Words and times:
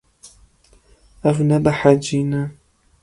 Ew 1.29 1.37
nebehecî 1.49 2.19
ne. 2.31 2.43